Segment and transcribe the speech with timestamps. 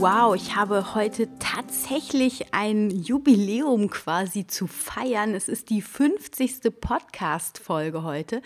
[0.00, 5.34] Wow, ich habe heute tatsächlich ein Jubiläum quasi zu feiern.
[5.34, 6.80] Es ist die 50.
[6.80, 8.40] Podcast-Folge heute.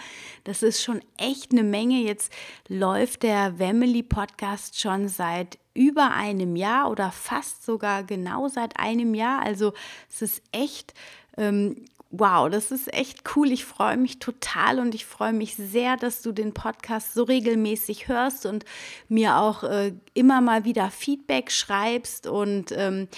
[0.44, 2.00] Das ist schon echt eine Menge.
[2.00, 2.32] Jetzt
[2.68, 9.12] läuft der Family Podcast schon seit über einem Jahr oder fast sogar genau seit einem
[9.12, 9.42] Jahr.
[9.42, 9.74] Also
[10.08, 10.94] es ist echt
[11.36, 13.50] ähm, wow, das ist echt cool.
[13.50, 18.06] Ich freue mich total und ich freue mich sehr, dass du den Podcast so regelmäßig
[18.06, 18.66] hörst und
[19.08, 22.26] mir auch äh, immer mal wieder Feedback schreibst.
[22.26, 23.08] Und ähm,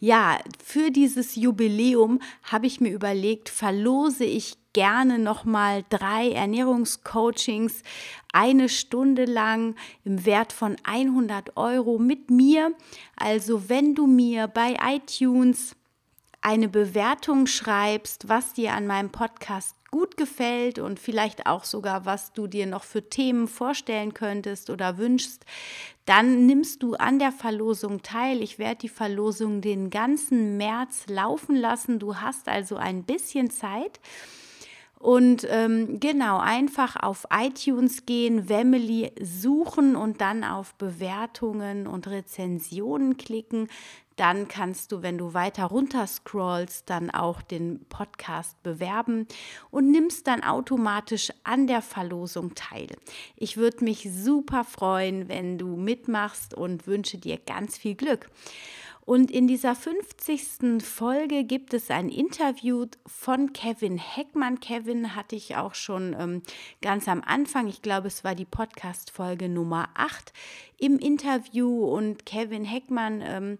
[0.00, 7.82] ja, für dieses Jubiläum habe ich mir überlegt, verlose ich gerne nochmal drei Ernährungscoachings,
[8.32, 12.72] eine Stunde lang im Wert von 100 Euro mit mir.
[13.16, 15.76] Also wenn du mir bei iTunes
[16.42, 22.32] eine Bewertung schreibst, was dir an meinem Podcast gut gefällt und vielleicht auch sogar, was
[22.32, 25.44] du dir noch für Themen vorstellen könntest oder wünschst,
[26.06, 28.42] dann nimmst du an der Verlosung teil.
[28.42, 31.98] Ich werde die Verlosung den ganzen März laufen lassen.
[31.98, 34.00] Du hast also ein bisschen Zeit.
[35.00, 43.16] Und ähm, genau, einfach auf iTunes gehen, Family suchen und dann auf Bewertungen und Rezensionen
[43.16, 43.68] klicken
[44.20, 49.26] dann kannst du, wenn du weiter runter scrollst, dann auch den Podcast bewerben
[49.70, 52.88] und nimmst dann automatisch an der Verlosung teil.
[53.36, 58.28] Ich würde mich super freuen, wenn du mitmachst und wünsche dir ganz viel Glück.
[59.06, 60.84] Und in dieser 50.
[60.84, 64.60] Folge gibt es ein Interview von Kevin Heckmann.
[64.60, 66.42] Kevin hatte ich auch schon ähm,
[66.80, 70.32] ganz am Anfang, ich glaube, es war die Podcast-Folge Nummer 8
[70.80, 71.84] im Interview.
[71.84, 73.58] Und Kevin Heckmann ähm,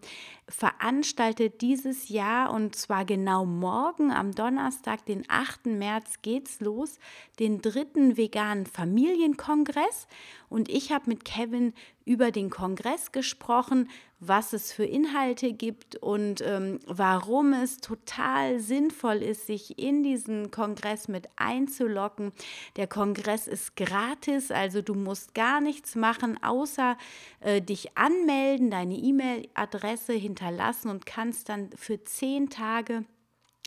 [0.48, 5.66] veranstaltet dieses Jahr und zwar genau morgen am Donnerstag, den 8.
[5.66, 6.98] März, geht's los,
[7.38, 10.08] den dritten veganen Familienkongress.
[10.48, 11.72] Und ich habe mit Kevin
[12.04, 13.88] über den Kongress gesprochen,
[14.18, 20.50] was es für Inhalte gibt und ähm, warum es total sinnvoll ist, sich in diesen
[20.50, 22.32] Kongress mit einzulocken.
[22.76, 26.98] Der Kongress ist gratis, also du musst gar nichts machen, außer
[27.40, 33.04] äh, dich anmelden, deine E-Mail-Adresse hinterlassen und kannst dann für zehn Tage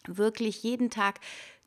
[0.07, 1.19] wirklich jeden Tag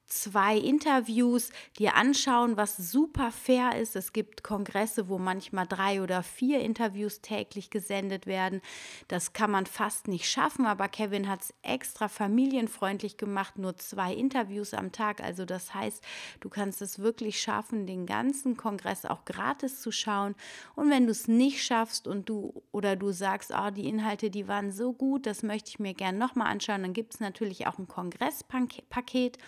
[0.06, 3.96] zwei Interviews dir anschauen, was super fair ist.
[3.96, 8.60] Es gibt Kongresse, wo manchmal drei oder vier Interviews täglich gesendet werden.
[9.08, 14.14] Das kann man fast nicht schaffen, aber Kevin hat es extra familienfreundlich gemacht, nur zwei
[14.14, 15.22] Interviews am Tag.
[15.22, 16.02] Also das heißt,
[16.40, 20.34] du kannst es wirklich schaffen, den ganzen Kongress auch gratis zu schauen.
[20.74, 24.48] Und wenn du es nicht schaffst und du oder du sagst, oh, die Inhalte, die
[24.48, 27.78] waren so gut, das möchte ich mir gerne nochmal anschauen, dann gibt es natürlich auch
[27.78, 29.38] ein Kongresspaket.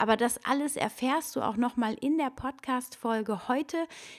[0.00, 3.76] Aber das alles erfährst du auch nochmal in der Podcast-Folge heute.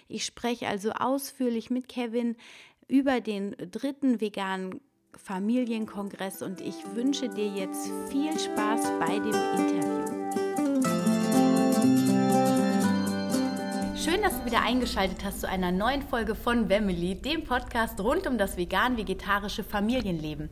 [0.07, 2.35] Ich spreche also ausführlich mit Kevin
[2.87, 4.79] über den dritten veganen
[5.17, 10.40] Familienkongress und ich wünsche dir jetzt viel Spaß bei dem Interview.
[14.03, 18.25] Schön, dass du wieder eingeschaltet hast zu einer neuen Folge von Family, dem Podcast rund
[18.25, 20.49] um das vegan-vegetarische Familienleben.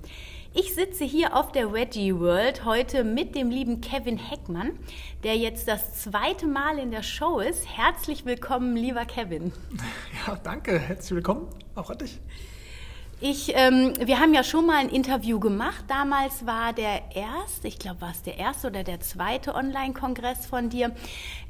[0.53, 4.77] Ich sitze hier auf der Veggie World heute mit dem lieben Kevin Heckmann,
[5.23, 7.65] der jetzt das zweite Mal in der Show ist.
[7.75, 9.51] Herzlich willkommen, lieber Kevin.
[10.27, 10.77] Ja, danke.
[10.77, 12.19] Herzlich willkommen auch an dich.
[13.21, 15.83] Ich, ähm, wir haben ja schon mal ein Interview gemacht.
[15.89, 20.69] Damals war der erste, ich glaube, war es der erste oder der zweite Online-Kongress von
[20.69, 20.95] dir.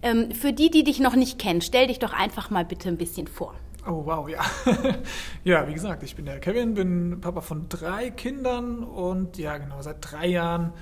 [0.02, 2.98] Ähm, für die, die dich noch nicht kennen, stell dich doch einfach mal bitte ein
[2.98, 3.54] bisschen vor.
[3.88, 4.42] Oh, wow, ja.
[5.44, 9.80] ja, wie gesagt, ich bin der Kevin, bin Papa von drei Kindern und ja, genau,
[9.84, 10.74] seit drei Jahren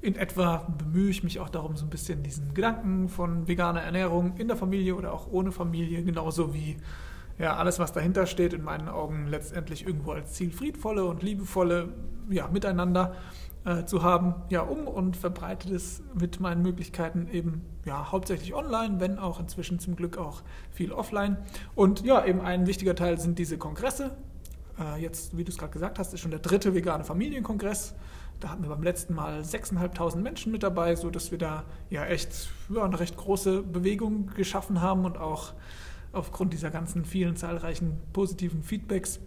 [0.00, 4.38] in etwa bemühe ich mich auch darum, so ein bisschen diesen Gedanken von veganer Ernährung
[4.38, 6.78] in der Familie oder auch ohne Familie, genauso wie
[7.40, 11.88] ja, alles, was dahinter steht, in meinen Augen letztendlich irgendwo als Ziel friedvolle und liebevolle
[12.28, 13.14] ja, Miteinander
[13.64, 19.00] äh, zu haben, ja, um und verbreitet es mit meinen Möglichkeiten eben ja, hauptsächlich online,
[19.00, 21.38] wenn auch inzwischen zum Glück auch viel offline.
[21.74, 24.10] Und ja, eben ein wichtiger Teil sind diese Kongresse.
[24.78, 27.94] Äh, jetzt, wie du es gerade gesagt hast, ist schon der dritte vegane Familienkongress.
[28.38, 32.50] Da hatten wir beim letzten Mal 6.500 Menschen mit dabei, sodass wir da ja echt
[32.68, 35.54] ja, eine recht große Bewegung geschaffen haben und auch
[36.12, 39.20] aufgrund dieser ganzen vielen zahlreichen positiven Feedbacks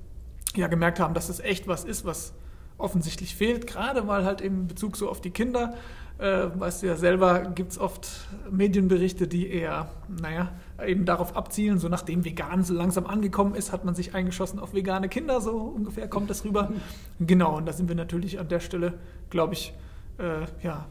[0.55, 2.33] ja gemerkt haben, dass das echt was ist, was
[2.77, 5.75] offensichtlich fehlt, gerade weil halt eben Bezug so auf die Kinder,
[6.17, 9.89] äh, weißt du ja selber, gibt es oft Medienberichte, die eher,
[10.21, 10.51] naja,
[10.85, 14.73] eben darauf abzielen, so nachdem vegan so langsam angekommen ist, hat man sich eingeschossen auf
[14.73, 16.71] vegane Kinder, so ungefähr kommt das rüber.
[17.19, 18.99] Genau, und da sind wir natürlich an der Stelle,
[19.29, 19.73] glaube ich,
[20.17, 20.85] äh, ja,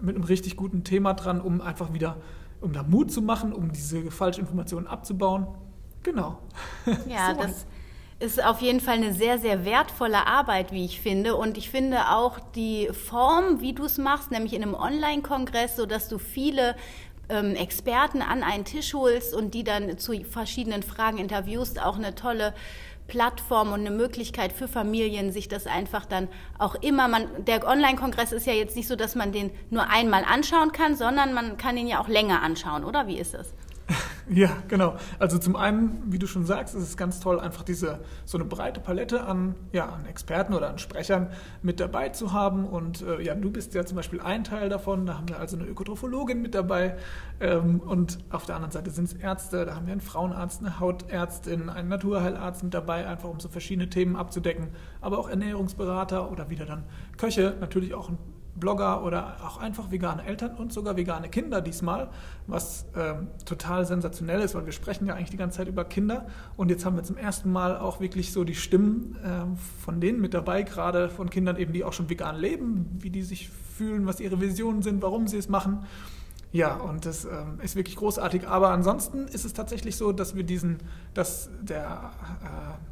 [0.00, 2.16] mit einem richtig guten Thema dran, um einfach wieder,
[2.60, 5.46] um da Mut zu machen, um diese Falschinformationen abzubauen.
[6.02, 6.38] Genau.
[7.08, 7.66] Ja, so das
[8.18, 11.36] ist auf jeden Fall eine sehr, sehr wertvolle Arbeit, wie ich finde.
[11.36, 16.08] Und ich finde auch die Form, wie du es machst, nämlich in einem Online-Kongress, sodass
[16.08, 16.76] du viele
[17.28, 22.14] ähm, Experten an einen Tisch holst und die dann zu verschiedenen Fragen interviewst, auch eine
[22.14, 22.54] tolle
[23.06, 28.32] Plattform und eine Möglichkeit für Familien, sich das einfach dann auch immer, man, der Online-Kongress
[28.32, 31.76] ist ja jetzt nicht so, dass man den nur einmal anschauen kann, sondern man kann
[31.76, 33.06] ihn ja auch länger anschauen, oder?
[33.06, 33.54] Wie ist es?
[34.28, 34.96] Ja, genau.
[35.20, 38.44] Also zum einen, wie du schon sagst, ist es ganz toll, einfach diese so eine
[38.44, 41.30] breite Palette an, ja, an Experten oder an Sprechern
[41.62, 42.66] mit dabei zu haben.
[42.66, 45.06] Und äh, ja, du bist ja zum Beispiel ein Teil davon.
[45.06, 46.96] Da haben wir also eine Ökotrophologin mit dabei.
[47.38, 49.64] Ähm, und auf der anderen Seite sind es Ärzte.
[49.64, 53.88] Da haben wir einen Frauenarzt, eine Hautärztin, einen Naturheilarzt mit dabei, einfach um so verschiedene
[53.90, 54.70] Themen abzudecken.
[55.00, 56.82] Aber auch Ernährungsberater oder wieder dann
[57.16, 58.18] Köche, natürlich auch ein
[58.56, 62.08] Blogger oder auch einfach vegane Eltern und sogar vegane Kinder diesmal,
[62.46, 66.26] was ähm, total sensationell ist, weil wir sprechen ja eigentlich die ganze Zeit über Kinder
[66.56, 70.20] und jetzt haben wir zum ersten Mal auch wirklich so die Stimmen äh, von denen
[70.20, 74.06] mit dabei, gerade von Kindern eben, die auch schon vegan leben, wie die sich fühlen,
[74.06, 75.84] was ihre Visionen sind, warum sie es machen.
[76.52, 78.48] Ja, und das ähm, ist wirklich großartig.
[78.48, 80.78] Aber ansonsten ist es tatsächlich so, dass wir diesen,
[81.12, 82.12] dass der,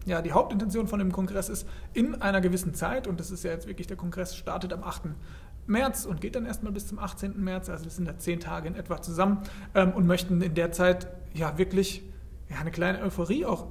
[0.07, 3.43] äh, ja, die Hauptintention von dem Kongress ist, in einer gewissen Zeit, und das ist
[3.43, 5.03] ja jetzt wirklich, der Kongress startet am 8.
[5.67, 7.43] März und geht dann erstmal bis zum 18.
[7.43, 9.43] März, also wir sind da zehn Tage in etwa zusammen
[9.75, 12.03] ähm, und möchten in der Zeit ja wirklich
[12.49, 13.67] ja, eine kleine Euphorie auch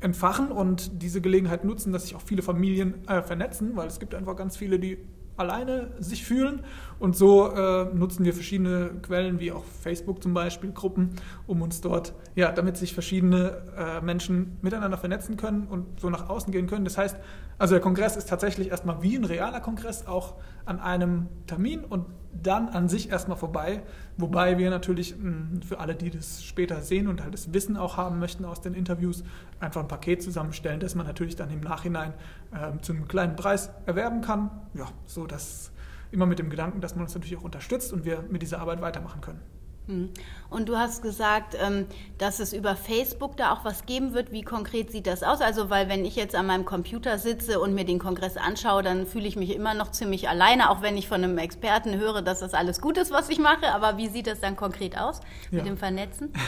[0.00, 4.14] entfachen und diese Gelegenheit nutzen, dass sich auch viele Familien äh, vernetzen, weil es gibt
[4.14, 4.98] einfach ganz viele, die
[5.36, 6.60] alleine sich fühlen.
[6.98, 11.10] Und so äh, nutzen wir verschiedene Quellen, wie auch Facebook zum Beispiel, Gruppen,
[11.46, 16.28] um uns dort, ja, damit sich verschiedene äh, Menschen miteinander vernetzen können und so nach
[16.28, 16.84] außen gehen können.
[16.84, 17.16] Das heißt,
[17.58, 20.34] also der Kongress ist tatsächlich erstmal wie ein realer Kongress, auch
[20.66, 22.06] an einem Termin und
[22.42, 23.82] dann an sich erstmal vorbei.
[24.16, 27.96] Wobei wir natürlich mh, für alle, die das später sehen und halt das Wissen auch
[27.96, 29.24] haben möchten aus den Interviews,
[29.60, 32.12] einfach ein Paket zusammenstellen, das man natürlich dann im Nachhinein
[32.52, 34.50] äh, zu einem kleinen Preis erwerben kann.
[34.74, 35.72] Ja, so dass
[36.10, 38.80] immer mit dem Gedanken, dass man uns natürlich auch unterstützt und wir mit dieser Arbeit
[38.80, 39.40] weitermachen können.
[39.86, 40.10] Hm.
[40.48, 41.86] Und du hast gesagt, ähm,
[42.18, 44.32] dass es über Facebook da auch was geben wird.
[44.32, 45.40] Wie konkret sieht das aus?
[45.40, 49.06] Also, weil wenn ich jetzt an meinem Computer sitze und mir den Kongress anschaue, dann
[49.06, 52.40] fühle ich mich immer noch ziemlich alleine, auch wenn ich von einem Experten höre, dass
[52.40, 53.74] das alles gut ist, was ich mache.
[53.74, 55.20] Aber wie sieht das dann konkret aus
[55.50, 55.64] mit ja.
[55.66, 56.32] dem Vernetzen?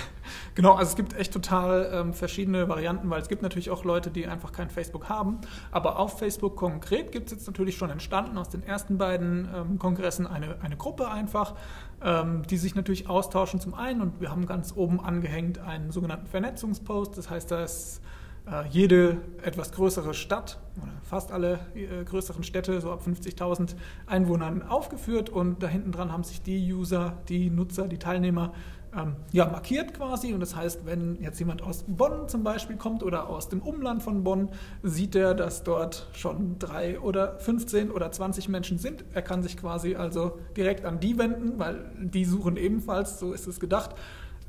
[0.54, 4.10] Genau, also es gibt echt total ähm, verschiedene Varianten, weil es gibt natürlich auch Leute,
[4.10, 5.38] die einfach kein Facebook haben.
[5.70, 9.78] Aber auf Facebook konkret gibt es jetzt natürlich schon entstanden aus den ersten beiden ähm,
[9.78, 11.54] Kongressen eine, eine Gruppe einfach,
[12.02, 16.26] ähm, die sich natürlich austauschen zum einen und wir haben ganz oben angehängt einen sogenannten
[16.26, 17.16] Vernetzungspost.
[17.16, 18.00] Das heißt, da ist
[18.46, 23.74] äh, jede etwas größere Stadt oder fast alle äh, größeren Städte so ab 50.000
[24.06, 28.52] Einwohnern aufgeführt und da hinten dran haben sich die User, die Nutzer, die Teilnehmer
[28.96, 30.32] ähm, ja, markiert quasi.
[30.32, 34.02] Und das heißt, wenn jetzt jemand aus Bonn zum Beispiel kommt oder aus dem Umland
[34.02, 34.48] von Bonn,
[34.82, 39.04] sieht er, dass dort schon drei oder 15 oder 20 Menschen sind.
[39.12, 43.46] Er kann sich quasi also direkt an die wenden, weil die suchen ebenfalls, so ist
[43.46, 43.94] es gedacht.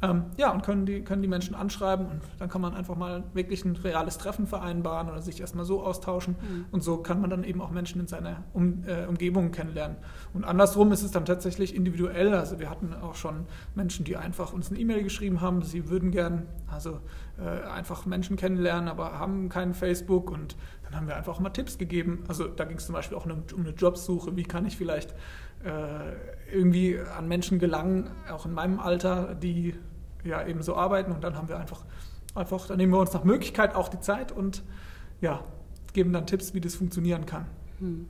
[0.02, 3.24] Ähm, ja, und können die, können die Menschen anschreiben und dann kann man einfach mal
[3.34, 6.36] wirklich ein reales Treffen vereinbaren oder sich erstmal so austauschen.
[6.40, 6.66] Mhm.
[6.72, 9.98] Und so kann man dann eben auch Menschen in seiner um, äh, Umgebung kennenlernen.
[10.34, 12.36] Und andersrum ist es dann tatsächlich individuell.
[12.36, 16.12] Also wir hatten auch schon Menschen, die einfach uns eine E-Mail geschrieben haben, sie würden
[16.12, 17.00] gern also
[17.40, 21.78] äh, einfach Menschen kennenlernen, aber haben keinen Facebook und dann haben wir einfach mal Tipps
[21.78, 22.24] gegeben.
[22.28, 24.36] Also da ging es zum Beispiel auch um eine Jobsuche.
[24.36, 25.16] Wie kann ich vielleicht
[26.52, 29.76] irgendwie an Menschen gelangen, auch in meinem Alter, die
[30.24, 31.12] ja eben so arbeiten.
[31.12, 31.86] Und dann haben wir einfach,
[32.36, 34.64] einfach, dann nehmen wir uns nach Möglichkeit auch die Zeit und
[35.22, 35.44] ja,
[35.94, 37.46] geben dann Tipps, wie das funktionieren kann.
[37.80, 38.08] Hm.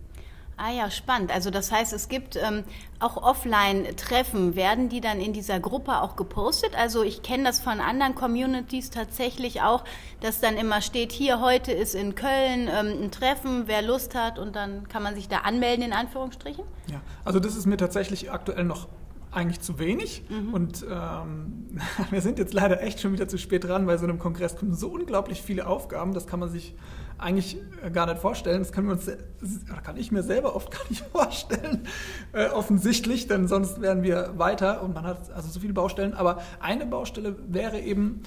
[0.59, 1.31] Ah ja, spannend.
[1.31, 2.63] Also das heißt, es gibt ähm,
[2.99, 4.55] auch Offline-Treffen.
[4.55, 6.75] Werden die dann in dieser Gruppe auch gepostet?
[6.75, 9.83] Also ich kenne das von anderen Communities tatsächlich auch,
[10.19, 14.39] dass dann immer steht, hier heute ist in Köln ähm, ein Treffen, wer Lust hat
[14.39, 16.65] und dann kann man sich da anmelden, in Anführungsstrichen?
[16.89, 18.87] Ja, also das ist mir tatsächlich aktuell noch
[19.31, 20.23] eigentlich zu wenig.
[20.27, 20.53] Mhm.
[20.55, 21.77] Und ähm,
[22.09, 23.85] wir sind jetzt leider echt schon wieder zu spät dran.
[23.85, 26.75] Bei so einem Kongress kommen so unglaublich viele Aufgaben, das kann man sich
[27.17, 28.59] eigentlich äh, gar nicht vorstellen.
[28.59, 31.87] Das können wir uns, oder kann ich mir selber oft gar nicht vorstellen,
[32.33, 36.13] äh, offensichtlich, denn sonst wären wir weiter und man hat also so viele Baustellen.
[36.13, 38.21] Aber eine Baustelle wäre eben,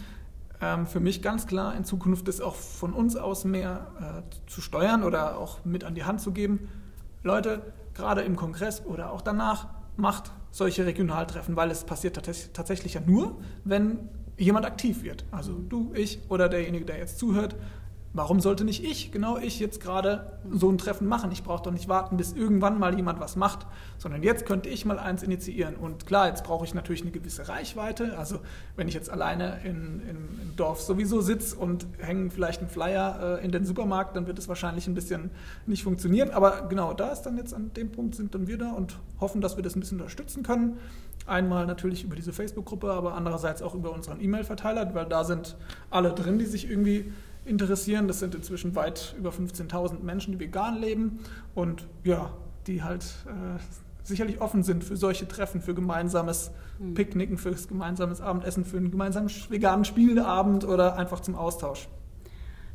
[0.60, 4.60] ähm, für mich ganz klar in Zukunft das auch von uns aus mehr äh, zu
[4.60, 6.68] steuern oder auch mit an die Hand zu geben.
[7.22, 7.62] Leute,
[7.94, 12.20] gerade im Kongress oder auch danach, macht solche Regionaltreffen, weil es passiert
[12.52, 15.24] tatsächlich ja nur, wenn jemand aktiv wird.
[15.30, 17.56] Also du, ich oder derjenige, der jetzt zuhört,
[18.12, 21.30] Warum sollte nicht ich, genau ich, jetzt gerade so ein Treffen machen?
[21.30, 24.84] Ich brauche doch nicht warten, bis irgendwann mal jemand was macht, sondern jetzt könnte ich
[24.84, 25.76] mal eins initiieren.
[25.76, 28.18] Und klar, jetzt brauche ich natürlich eine gewisse Reichweite.
[28.18, 28.40] Also
[28.74, 33.38] wenn ich jetzt alleine in, in, im Dorf sowieso sitze und hänge vielleicht einen Flyer
[33.38, 35.30] äh, in den Supermarkt, dann wird es wahrscheinlich ein bisschen
[35.66, 36.30] nicht funktionieren.
[36.30, 39.40] Aber genau, da ist dann jetzt an dem Punkt sind dann wir da und hoffen,
[39.40, 40.78] dass wir das ein bisschen unterstützen können.
[41.26, 45.56] Einmal natürlich über diese Facebook-Gruppe, aber andererseits auch über unseren E-Mail-Verteiler, weil da sind
[45.90, 47.12] alle drin, die sich irgendwie
[47.50, 48.08] interessieren.
[48.08, 51.18] Das sind inzwischen weit über 15.000 Menschen, die vegan leben
[51.54, 52.32] und ja,
[52.66, 53.58] die halt äh,
[54.02, 56.94] sicherlich offen sind für solche Treffen, für gemeinsames mhm.
[56.94, 61.88] Picknicken, für gemeinsames Abendessen, für einen gemeinsamen veganen Spieleabend oder einfach zum Austausch.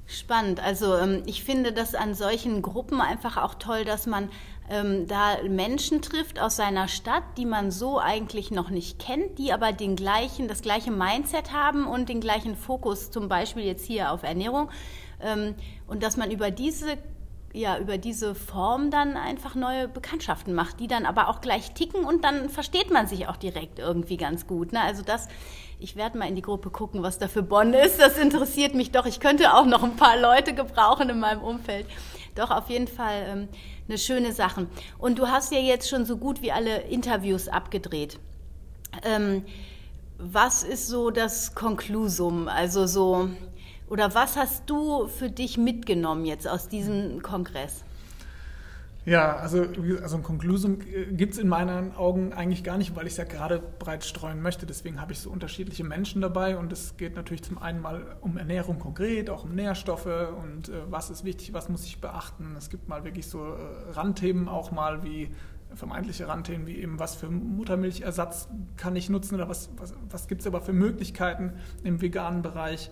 [0.07, 0.63] Spannend.
[0.63, 4.29] Also ähm, ich finde das an solchen Gruppen einfach auch toll, dass man
[4.69, 9.53] ähm, da Menschen trifft aus seiner Stadt, die man so eigentlich noch nicht kennt, die
[9.53, 14.11] aber den gleichen, das gleiche Mindset haben und den gleichen Fokus, zum Beispiel jetzt hier
[14.11, 14.69] auf Ernährung.
[15.21, 15.55] Ähm,
[15.87, 16.97] und dass man über diese
[17.55, 22.03] ja, über diese Form dann einfach neue Bekanntschaften macht, die dann aber auch gleich ticken
[22.03, 24.73] und dann versteht man sich auch direkt irgendwie ganz gut.
[24.73, 24.81] Ne?
[24.81, 25.29] Also das,
[25.79, 27.97] ich werde mal in die Gruppe gucken, was da für Bonn ist.
[27.99, 29.05] Das interessiert mich doch.
[29.05, 31.85] Ich könnte auch noch ein paar Leute gebrauchen in meinem Umfeld.
[32.35, 33.47] Doch, auf jeden Fall ähm,
[33.87, 34.67] eine schöne Sache.
[34.97, 38.19] Und du hast ja jetzt schon so gut wie alle Interviews abgedreht.
[39.03, 39.43] Ähm,
[40.17, 42.47] was ist so das Konklusum?
[42.47, 43.29] Also so,
[43.89, 47.83] oder was hast du für dich mitgenommen jetzt aus diesem Kongress?
[49.05, 49.67] Ja, also,
[50.01, 50.79] also ein Konklusum
[51.11, 54.41] gibt es in meinen Augen eigentlich gar nicht, weil ich es ja gerade breit streuen
[54.41, 54.65] möchte.
[54.65, 58.37] Deswegen habe ich so unterschiedliche Menschen dabei und es geht natürlich zum einen mal um
[58.37, 62.55] Ernährung konkret, auch um Nährstoffe und äh, was ist wichtig, was muss ich beachten.
[62.57, 65.29] Es gibt mal wirklich so äh, Randthemen auch mal wie
[65.75, 70.41] vermeintliche Randthemen wie eben, was für Muttermilchersatz kann ich nutzen oder was, was, was gibt
[70.41, 72.89] es aber für Möglichkeiten im veganen Bereich.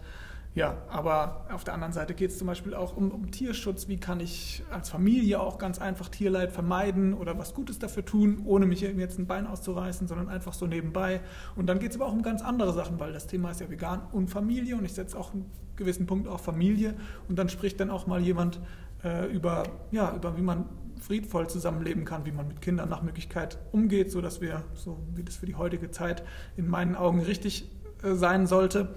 [0.55, 3.88] Ja, aber auf der anderen Seite geht es zum Beispiel auch um, um, Tierschutz.
[3.88, 8.43] Wie kann ich als Familie auch ganz einfach Tierleid vermeiden oder was Gutes dafür tun,
[8.45, 11.22] ohne mich jetzt ein Bein auszureißen, sondern einfach so nebenbei.
[11.55, 13.69] Und dann geht es aber auch um ganz andere Sachen, weil das Thema ist ja
[13.69, 16.93] vegan und Familie und ich setze auch einen gewissen Punkt auf Familie.
[17.27, 18.60] Und dann spricht dann auch mal jemand
[19.03, 20.65] äh, über, ja, über wie man
[21.00, 25.36] friedvoll zusammenleben kann, wie man mit Kindern nach Möglichkeit umgeht, sodass wir, so wie das
[25.36, 26.24] für die heutige Zeit
[26.57, 27.72] in meinen Augen richtig
[28.03, 28.93] äh, sein sollte,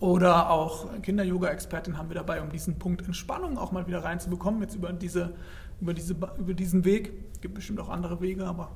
[0.00, 4.76] oder auch Kinder-Yoga-Expertin haben wir dabei, um diesen Punkt Entspannung auch mal wieder reinzubekommen, jetzt
[4.76, 5.34] über, diese,
[5.80, 7.12] über, diese, über diesen Weg.
[7.32, 8.70] Es gibt bestimmt auch andere Wege, aber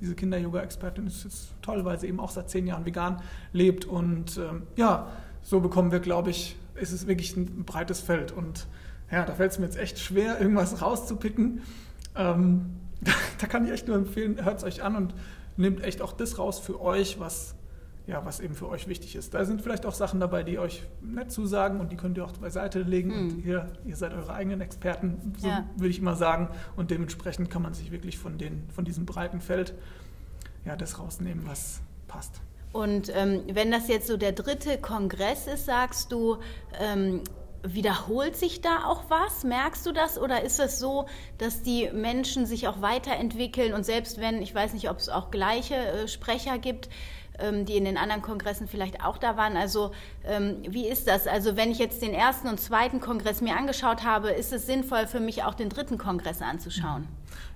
[0.00, 3.20] diese Kinder-Yoga-Expertin ist jetzt toll, weil sie eben auch seit zehn Jahren vegan
[3.52, 3.84] lebt.
[3.86, 5.08] Und ähm, ja,
[5.42, 8.30] so bekommen wir, glaube ich, ist es wirklich ein breites Feld.
[8.30, 8.68] Und
[9.10, 11.62] ja, da fällt es mir jetzt echt schwer, irgendwas rauszupicken.
[12.14, 15.14] Ähm, da, da kann ich echt nur empfehlen, hört es euch an und
[15.56, 17.56] nehmt echt auch das raus für euch, was
[18.08, 19.34] ja, was eben für euch wichtig ist.
[19.34, 22.32] Da sind vielleicht auch Sachen dabei, die euch nett zusagen und die könnt ihr auch
[22.32, 23.10] beiseite legen.
[23.10, 23.18] Mhm.
[23.18, 25.68] Und ihr, ihr seid eure eigenen Experten, so ja.
[25.76, 26.48] würde ich immer sagen.
[26.74, 29.74] Und dementsprechend kann man sich wirklich von, den, von diesem breiten Feld
[30.64, 32.40] ja, das rausnehmen, was passt.
[32.72, 36.38] Und ähm, wenn das jetzt so der dritte Kongress ist, sagst du,
[36.80, 37.22] ähm,
[37.62, 39.44] wiederholt sich da auch was?
[39.44, 40.18] Merkst du das?
[40.18, 44.72] Oder ist es so, dass die Menschen sich auch weiterentwickeln und selbst wenn, ich weiß
[44.72, 46.88] nicht, ob es auch gleiche äh, Sprecher gibt,
[47.64, 49.56] die in den anderen Kongressen vielleicht auch da waren.
[49.56, 49.92] Also
[50.24, 51.26] ähm, wie ist das?
[51.26, 55.06] Also wenn ich jetzt den ersten und zweiten Kongress mir angeschaut habe, ist es sinnvoll
[55.06, 57.06] für mich auch den dritten Kongress anzuschauen?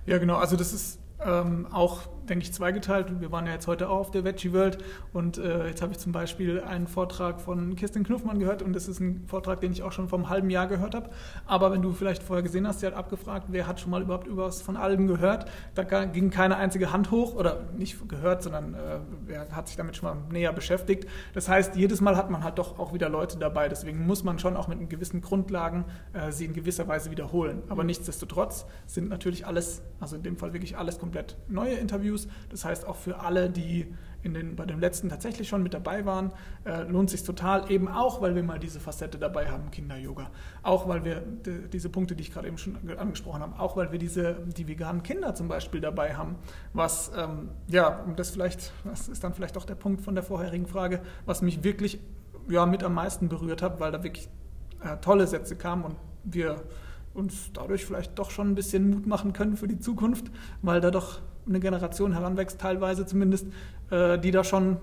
[0.05, 0.35] Ja, genau.
[0.35, 3.19] Also das ist ähm, auch denke ich, zweigeteilt.
[3.19, 4.77] Wir waren ja jetzt heute auch auf der Veggie World
[5.11, 8.87] und äh, jetzt habe ich zum Beispiel einen Vortrag von Kirsten Knuffmann gehört und das
[8.87, 11.09] ist ein Vortrag, den ich auch schon vor einem halben Jahr gehört habe.
[11.45, 14.27] Aber wenn du vielleicht vorher gesehen hast, sie hat abgefragt, wer hat schon mal überhaupt
[14.27, 18.73] über was von Algen gehört, da ging keine einzige Hand hoch oder nicht gehört, sondern
[18.73, 21.07] äh, wer hat sich damit schon mal näher beschäftigt.
[21.33, 23.69] Das heißt, jedes Mal hat man halt doch auch wieder Leute dabei.
[23.69, 27.63] Deswegen muss man schon auch mit gewissen Grundlagen äh, sie in gewisser Weise wiederholen.
[27.69, 32.27] Aber nichtsdestotrotz sind natürlich alles, also in dem Fall wirklich alles komplett neue Interviews Interviews.
[32.49, 36.05] Das heißt, auch für alle, die in den, bei dem letzten tatsächlich schon mit dabei
[36.05, 36.31] waren,
[36.63, 40.31] äh, lohnt sich total, eben auch, weil wir mal diese Facette dabei haben, Kinder-Yoga.
[40.61, 43.91] Auch weil wir die, diese Punkte, die ich gerade eben schon angesprochen habe, auch weil
[43.91, 46.37] wir diese, die veganen Kinder zum Beispiel dabei haben,
[46.71, 50.67] was, ähm, ja, das vielleicht, das ist dann vielleicht auch der Punkt von der vorherigen
[50.67, 51.99] Frage, was mich wirklich
[52.47, 54.29] ja, mit am meisten berührt hat, weil da wirklich
[54.81, 56.61] äh, tolle Sätze kamen und wir
[57.13, 60.25] uns dadurch vielleicht doch schon ein bisschen Mut machen können für die Zukunft,
[60.61, 63.47] weil da doch eine Generation heranwächst, teilweise zumindest,
[63.91, 64.77] äh, die da schon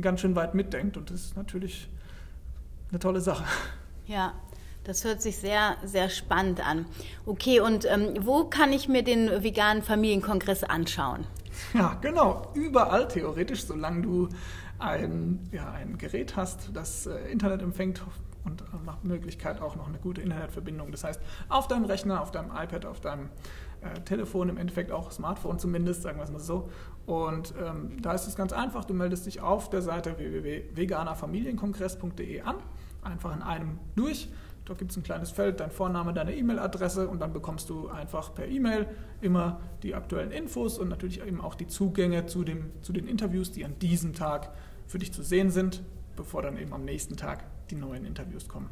[0.00, 0.96] ganz schön weit mitdenkt.
[0.96, 1.88] Und das ist natürlich
[2.90, 3.44] eine tolle Sache.
[4.06, 4.34] Ja,
[4.84, 6.84] das hört sich sehr, sehr spannend an.
[7.24, 11.26] Okay, und ähm, wo kann ich mir den veganen Familienkongress anschauen?
[11.72, 12.50] Ja, genau.
[12.54, 14.28] Überall theoretisch, solange du
[14.78, 18.04] ein, ja, ein Gerät hast, das äh, Internet empfängt
[18.44, 20.90] und nach Möglichkeit auch noch eine gute Internetverbindung.
[20.90, 23.30] Das heißt, auf deinem Rechner, auf deinem iPad, auf deinem
[23.80, 26.68] äh, Telefon, im Endeffekt auch Smartphone zumindest, sagen wir es mal so.
[27.06, 32.56] Und ähm, da ist es ganz einfach, du meldest dich auf der Seite www.veganerfamilienkongress.de an,
[33.02, 34.28] einfach in einem durch
[34.64, 38.34] Dort gibt es ein kleines Feld, dein Vorname, deine E-Mail-Adresse und dann bekommst du einfach
[38.34, 38.86] per E-Mail
[39.20, 43.52] immer die aktuellen Infos und natürlich eben auch die Zugänge zu, dem, zu den Interviews,
[43.52, 44.50] die an diesem Tag
[44.86, 45.82] für dich zu sehen sind,
[46.16, 48.70] bevor dann eben am nächsten Tag die neuen Interviews kommen.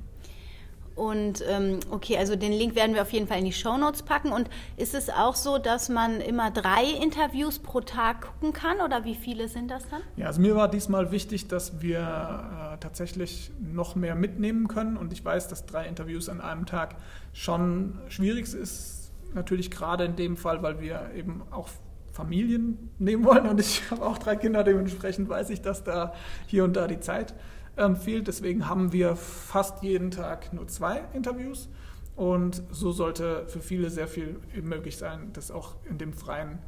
[0.94, 4.02] Und ähm, okay, also den Link werden wir auf jeden Fall in die Show Notes
[4.02, 4.32] packen.
[4.32, 9.04] Und ist es auch so, dass man immer drei Interviews pro Tag gucken kann oder
[9.04, 10.02] wie viele sind das dann?
[10.16, 14.96] Ja, also mir war diesmal wichtig, dass wir äh, tatsächlich noch mehr mitnehmen können.
[14.96, 16.96] Und ich weiß, dass drei Interviews an einem Tag
[17.32, 19.12] schon schwierig ist.
[19.34, 21.68] Natürlich gerade in dem Fall, weil wir eben auch
[22.12, 23.46] Familien nehmen wollen.
[23.46, 26.14] Und ich habe auch drei Kinder, dementsprechend weiß ich, dass da
[26.46, 27.34] hier und da die Zeit
[27.76, 28.28] ähm, fehlt.
[28.28, 31.68] Deswegen haben wir fast jeden Tag nur zwei Interviews.
[32.14, 36.58] Und so sollte für viele sehr viel möglich sein, das auch in dem freien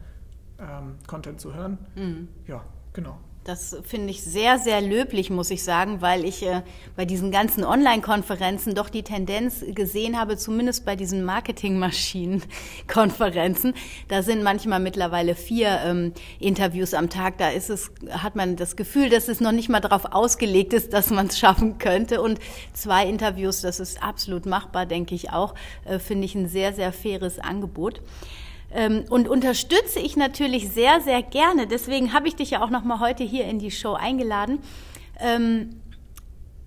[0.59, 1.79] ähm, Content zu hören.
[1.95, 2.29] Mhm.
[2.47, 3.19] Ja, genau.
[3.45, 6.63] Das finde ich sehr, sehr löblich, muss ich sagen, weil ich äh,
[6.97, 13.75] bei diesen ganzen Online-Konferenzen doch die Tendenz gesehen habe, zumindest bei diesen Marketing-Maschinen-Konferenzen,
[14.09, 17.37] da sind manchmal mittlerweile vier ähm, Interviews am Tag.
[17.37, 20.95] Da ist es, hat man das Gefühl, dass es noch nicht mal darauf ausgelegt ist,
[20.95, 22.23] dass man es schaffen könnte.
[22.23, 22.39] Und
[22.73, 26.95] zwei Interviews, das ist absolut machbar, denke ich auch, äh, finde ich ein sehr, sehr
[26.95, 28.01] faires Angebot.
[28.75, 31.67] Ähm, und unterstütze ich natürlich sehr, sehr gerne.
[31.69, 34.59] Deswegen habe ich dich ja auch noch mal heute hier in die Show eingeladen.
[35.21, 35.81] Ähm,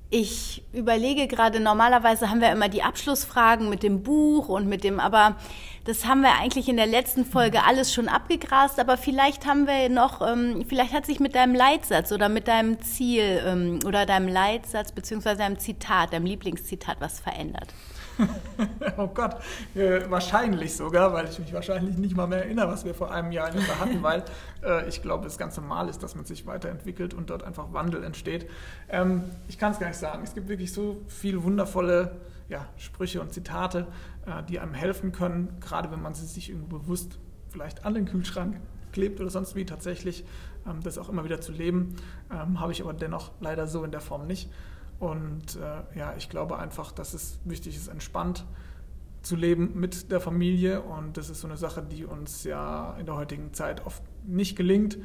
[0.10, 5.02] ich überlege gerade, normalerweise haben wir immer die Abschlussfragen mit dem Buch und mit dem,
[5.02, 5.36] aber
[5.84, 9.90] das haben wir eigentlich in der letzten Folge alles schon abgegrast, aber vielleicht haben wir
[9.90, 14.94] noch, ähm, vielleicht hat sich mit deinem Leitsatz oder mit deinem Ziel oder deinem Leitsatz
[14.94, 17.74] beziehungsweise deinem Zitat, deinem Lieblingszitat was verändert.
[18.98, 19.36] oh Gott,
[19.76, 23.32] äh, wahrscheinlich sogar, weil ich mich wahrscheinlich nicht mal mehr erinnere, was wir vor einem
[23.32, 24.24] Jahr in hatten, weil
[24.64, 28.04] äh, ich glaube, es ganz normal ist, dass man sich weiterentwickelt und dort einfach Wandel
[28.04, 28.50] entsteht.
[28.90, 30.24] Ähm, ich kann es gar nicht sagen.
[30.24, 32.18] Es gibt wirklich so viele wundervolle
[32.50, 33.88] ja, Sprüche und Zitate,
[34.26, 38.06] äh, die einem helfen können, gerade wenn man sie sich irgendwo bewusst vielleicht an den
[38.06, 38.60] Kühlschrank
[38.92, 40.26] klebt oder sonst wie tatsächlich,
[40.66, 41.96] ähm, das auch immer wieder zu leben,
[42.32, 44.50] ähm, habe ich aber dennoch leider so in der Form nicht.
[45.00, 48.46] Und äh, ja, ich glaube einfach, dass es wichtig ist, entspannt
[49.22, 50.82] zu leben mit der Familie.
[50.82, 54.56] Und das ist so eine Sache, die uns ja in der heutigen Zeit oft nicht
[54.56, 54.98] gelingt.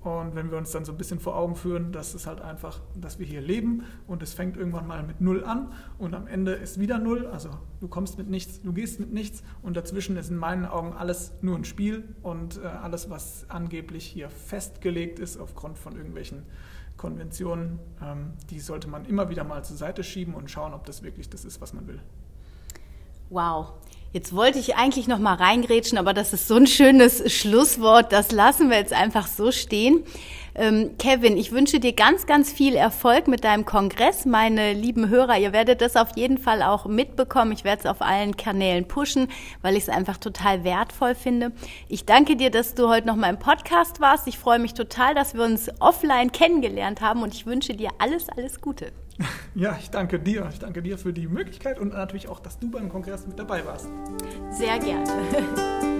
[0.00, 2.80] Und wenn wir uns dann so ein bisschen vor Augen führen, dass es halt einfach,
[2.98, 6.52] dass wir hier leben und es fängt irgendwann mal mit Null an und am Ende
[6.52, 7.26] ist wieder Null.
[7.26, 10.94] Also du kommst mit nichts, du gehst mit nichts und dazwischen ist in meinen Augen
[10.94, 16.44] alles nur ein Spiel und äh, alles, was angeblich hier festgelegt ist aufgrund von irgendwelchen
[17.00, 21.02] Konventionen, ähm, die sollte man immer wieder mal zur Seite schieben und schauen, ob das
[21.02, 21.98] wirklich das ist, was man will.
[23.30, 23.72] Wow.
[24.12, 28.12] Jetzt wollte ich eigentlich noch mal reingrätschen, aber das ist so ein schönes Schlusswort.
[28.12, 30.04] Das lassen wir jetzt einfach so stehen.
[30.54, 34.26] Ähm, Kevin, ich wünsche dir ganz, ganz viel Erfolg mit deinem Kongress.
[34.26, 37.52] Meine lieben Hörer, ihr werdet das auf jeden Fall auch mitbekommen.
[37.52, 39.28] Ich werde es auf allen Kanälen pushen,
[39.62, 41.52] weil ich es einfach total wertvoll finde.
[41.88, 44.26] Ich danke dir, dass du heute noch mal im Podcast warst.
[44.26, 48.28] Ich freue mich total, dass wir uns offline kennengelernt haben und ich wünsche dir alles,
[48.28, 48.92] alles Gute.
[49.54, 50.48] Ja, ich danke dir.
[50.52, 53.64] Ich danke dir für die Möglichkeit und natürlich auch, dass du beim Kongress mit dabei
[53.66, 53.88] warst.
[54.50, 55.04] Sehr gerne.